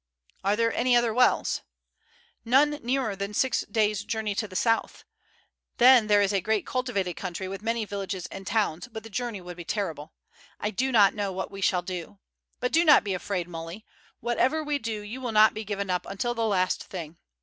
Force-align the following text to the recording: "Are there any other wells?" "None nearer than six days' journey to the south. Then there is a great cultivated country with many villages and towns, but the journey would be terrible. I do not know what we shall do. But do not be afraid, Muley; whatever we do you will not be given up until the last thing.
"Are 0.43 0.55
there 0.55 0.73
any 0.73 0.95
other 0.95 1.13
wells?" 1.13 1.61
"None 2.43 2.79
nearer 2.81 3.15
than 3.15 3.35
six 3.35 3.61
days' 3.69 4.03
journey 4.03 4.33
to 4.33 4.47
the 4.47 4.55
south. 4.55 5.05
Then 5.77 6.07
there 6.07 6.23
is 6.23 6.33
a 6.33 6.41
great 6.41 6.65
cultivated 6.65 7.13
country 7.13 7.47
with 7.47 7.61
many 7.61 7.85
villages 7.85 8.25
and 8.31 8.47
towns, 8.47 8.87
but 8.87 9.03
the 9.03 9.11
journey 9.11 9.41
would 9.41 9.57
be 9.57 9.63
terrible. 9.63 10.15
I 10.59 10.71
do 10.71 10.91
not 10.91 11.13
know 11.13 11.31
what 11.31 11.51
we 11.51 11.61
shall 11.61 11.83
do. 11.83 12.17
But 12.59 12.71
do 12.73 12.83
not 12.83 13.03
be 13.03 13.13
afraid, 13.13 13.47
Muley; 13.47 13.85
whatever 14.21 14.63
we 14.63 14.79
do 14.79 15.01
you 15.01 15.21
will 15.21 15.31
not 15.33 15.53
be 15.53 15.63
given 15.63 15.91
up 15.91 16.07
until 16.07 16.33
the 16.33 16.47
last 16.47 16.83
thing. 16.85 17.17